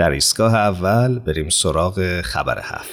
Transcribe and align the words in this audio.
در 0.00 0.10
ایستگاه 0.10 0.54
اول 0.54 1.18
بریم 1.18 1.48
سراغ 1.48 2.20
خبر 2.20 2.58
هفت. 2.64 2.90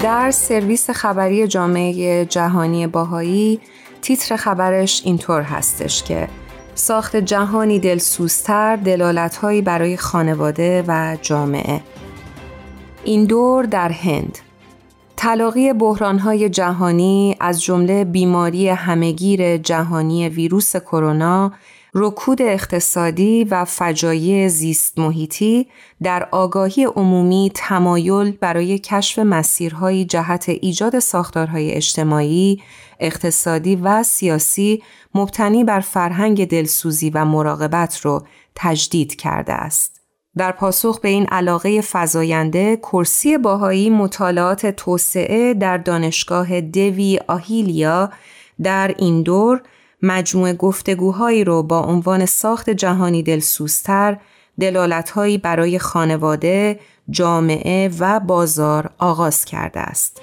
در 0.00 0.30
سرویس 0.30 0.90
خبری 0.90 1.46
جامعه 1.48 2.24
جهانی 2.24 2.86
باهایی 2.86 3.60
تیتر 4.02 4.36
خبرش 4.36 5.02
اینطور 5.04 5.42
هستش 5.42 6.02
که 6.02 6.28
ساخت 6.74 7.16
جهانی 7.16 7.78
دلسوزتر 7.78 8.76
دلالتهایی 8.76 9.62
برای 9.62 9.96
خانواده 9.96 10.84
و 10.88 11.16
جامعه. 11.22 11.80
این 13.04 13.24
دور 13.24 13.64
در 13.64 13.88
هند. 13.88 14.38
تلاقی 15.24 15.72
بحرانهای 15.72 16.48
جهانی 16.48 17.36
از 17.40 17.62
جمله 17.62 18.04
بیماری 18.04 18.68
همهگیر 18.68 19.56
جهانی 19.56 20.28
ویروس 20.28 20.76
کرونا 20.76 21.52
رکود 21.94 22.42
اقتصادی 22.42 23.44
و 23.44 23.64
فجایع 23.64 24.48
زیست 24.48 24.98
محیطی 24.98 25.66
در 26.02 26.28
آگاهی 26.32 26.84
عمومی 26.84 27.50
تمایل 27.54 28.30
برای 28.30 28.78
کشف 28.78 29.18
مسیرهای 29.18 30.04
جهت 30.04 30.48
ایجاد 30.48 30.98
ساختارهای 30.98 31.72
اجتماعی، 31.72 32.62
اقتصادی 33.00 33.76
و 33.76 34.02
سیاسی 34.02 34.82
مبتنی 35.14 35.64
بر 35.64 35.80
فرهنگ 35.80 36.48
دلسوزی 36.48 37.10
و 37.10 37.24
مراقبت 37.24 38.06
را 38.06 38.24
تجدید 38.54 39.16
کرده 39.16 39.52
است. 39.52 40.03
در 40.36 40.52
پاسخ 40.52 41.00
به 41.00 41.08
این 41.08 41.26
علاقه 41.26 41.80
فزاینده 41.92 42.76
کرسی 42.76 43.38
باهایی 43.38 43.90
مطالعات 43.90 44.66
توسعه 44.66 45.54
در 45.54 45.78
دانشگاه 45.78 46.60
دوی 46.60 47.20
آهیلیا 47.28 48.10
در 48.62 48.94
این 48.98 49.22
دور 49.22 49.62
مجموعه 50.02 50.52
گفتگوهایی 50.52 51.44
رو 51.44 51.62
با 51.62 51.80
عنوان 51.80 52.26
ساخت 52.26 52.70
جهانی 52.70 53.22
دلسوزتر 53.22 54.16
دلالتهایی 54.60 55.38
برای 55.38 55.78
خانواده، 55.78 56.80
جامعه 57.10 57.90
و 57.98 58.20
بازار 58.20 58.90
آغاز 58.98 59.44
کرده 59.44 59.80
است. 59.80 60.20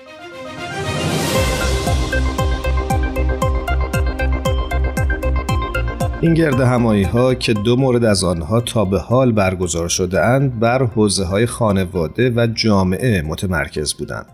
این 6.22 6.34
گرد 6.34 6.60
همایی 6.60 7.04
ها 7.04 7.34
که 7.34 7.54
دو 7.54 7.76
مورد 7.76 8.04
از 8.06 8.24
آنها 8.24 8.62
تا 8.62 8.86
به 8.86 9.00
حال 9.00 9.32
برگزار 9.32 9.88
شده 9.88 10.22
اند 10.26 10.60
بر 10.60 10.84
حوزه 10.86 11.26
های 11.26 11.46
خانواده 11.46 12.30
و 12.30 12.48
جامعه 12.48 13.22
متمرکز 13.22 13.94
بودند. 13.94 14.26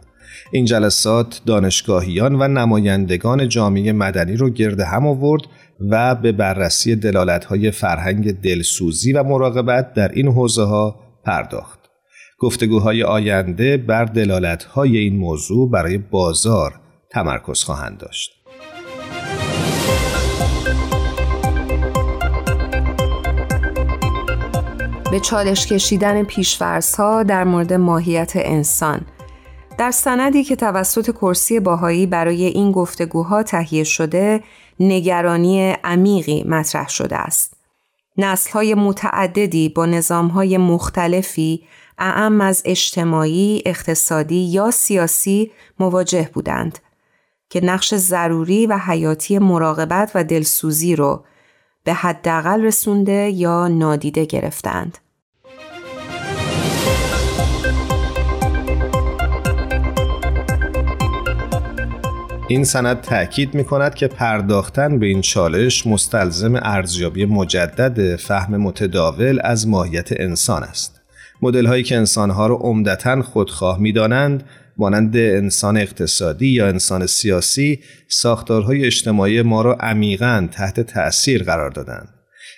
این 0.51 0.65
جلسات 0.65 1.41
دانشگاهیان 1.45 2.35
و 2.35 2.47
نمایندگان 2.47 3.49
جامعه 3.49 3.91
مدنی 3.91 4.35
رو 4.35 4.49
گرد 4.49 4.79
هم 4.79 5.07
آورد 5.07 5.41
و 5.89 6.15
به 6.15 6.31
بررسی 6.31 6.95
دلالت‌های 6.95 7.71
فرهنگ 7.71 8.41
دلسوزی 8.41 9.13
و 9.13 9.23
مراقبت 9.23 9.93
در 9.93 10.11
این 10.11 10.27
حوزه 10.27 10.63
ها 10.63 10.95
پرداخت. 11.25 11.79
گفتگوهای 12.39 13.03
آینده 13.03 13.77
بر 13.77 14.05
دلالت‌های 14.05 14.97
این 14.97 15.17
موضوع 15.17 15.71
برای 15.71 15.97
بازار 15.97 16.73
تمرکز 17.11 17.63
خواهند 17.63 17.97
داشت. 17.97 18.31
به 25.11 25.19
چالش 25.19 25.67
کشیدن 25.67 26.23
پیشورزها 26.23 27.23
در 27.23 27.43
مورد 27.43 27.73
ماهیت 27.73 28.31
انسان 28.35 29.01
در 29.77 29.91
سندی 29.91 30.43
که 30.43 30.55
توسط 30.55 31.11
کرسی 31.11 31.59
باهایی 31.59 32.05
برای 32.05 32.43
این 32.45 32.71
گفتگوها 32.71 33.43
تهیه 33.43 33.83
شده 33.83 34.43
نگرانی 34.79 35.71
عمیقی 35.83 36.43
مطرح 36.43 36.89
شده 36.89 37.17
است. 37.17 37.53
های 38.53 38.73
متعددی 38.73 39.69
با 39.69 40.01
های 40.33 40.57
مختلفی 40.57 41.63
اعم 41.97 42.41
از 42.41 42.61
اجتماعی، 42.65 43.61
اقتصادی 43.65 44.39
یا 44.39 44.71
سیاسی 44.71 45.51
مواجه 45.79 46.29
بودند 46.33 46.79
که 47.49 47.65
نقش 47.65 47.95
ضروری 47.95 48.67
و 48.67 48.77
حیاتی 48.77 49.39
مراقبت 49.39 50.11
و 50.15 50.23
دلسوزی 50.23 50.95
رو 50.95 51.23
به 51.87 51.93
حداقل 51.93 52.63
رسونده 52.63 53.29
یا 53.29 53.67
نادیده 53.67 54.25
گرفتند. 54.25 54.97
این 62.47 62.63
سند 62.63 63.01
تأکید 63.01 63.53
می 63.53 63.63
کند 63.63 63.95
که 63.95 64.07
پرداختن 64.07 64.99
به 64.99 65.05
این 65.05 65.21
چالش 65.21 65.87
مستلزم 65.87 66.55
ارزیابی 66.55 67.25
مجدد 67.25 68.15
فهم 68.15 68.57
متداول 68.57 69.39
از 69.43 69.67
ماهیت 69.67 70.09
انسان 70.11 70.63
است. 70.63 71.01
مدل 71.41 71.65
هایی 71.65 71.83
که 71.83 71.97
انسان 71.97 72.29
ها 72.29 72.47
را 72.47 72.55
عمدتا 72.55 73.21
خودخواه 73.21 73.79
می 73.79 73.91
دانند 73.91 74.43
مانند 74.77 75.17
انسان 75.17 75.77
اقتصادی 75.77 76.47
یا 76.47 76.67
انسان 76.67 77.05
سیاسی 77.05 77.79
ساختارهای 78.07 78.85
اجتماعی 78.85 79.41
ما 79.41 79.61
را 79.61 79.73
عمیقا 79.73 80.47
تحت 80.51 80.79
تأثیر 80.79 81.43
قرار 81.43 81.69
دادند. 81.69 82.09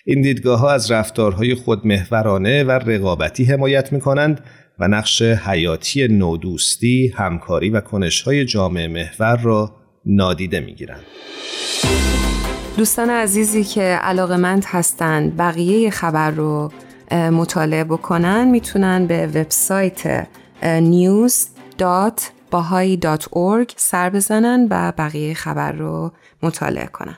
این 0.05 0.21
دیدگاه 0.21 0.59
ها 0.59 0.71
از 0.71 0.91
رفتارهای 0.91 1.55
خودمحورانه 1.55 2.63
و 2.63 2.71
رقابتی 2.71 3.43
حمایت 3.43 3.93
می 3.93 3.99
کنند 3.99 4.41
و 4.79 4.87
نقش 4.87 5.21
حیاتی 5.21 6.07
نودوستی، 6.07 7.13
همکاری 7.15 7.69
و 7.69 7.81
کنشهای 7.81 8.45
جامعه 8.45 8.87
محور 8.87 9.35
را 9.35 9.75
نادیده 10.05 10.59
می‌گیرند. 10.59 11.03
دوستان 12.77 13.09
عزیزی 13.09 13.63
که 13.63 13.81
علاقمند 13.81 14.63
هستند 14.67 15.37
بقیه 15.37 15.89
خبر 15.89 16.31
رو 16.31 16.71
مطالعه 17.11 17.83
بکنن 17.83 18.47
می‌تونن 18.47 19.07
به 19.07 19.27
وبسایت 19.27 20.27
news.bahai.org 21.81 23.73
سر 23.75 24.09
بزنن 24.09 24.67
و 24.69 24.93
بقیه 24.97 25.33
خبر 25.33 25.71
رو 25.71 26.11
مطالعه 26.43 26.87
کنن. 26.87 27.17